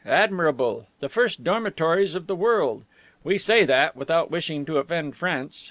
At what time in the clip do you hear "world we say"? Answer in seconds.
2.35-3.65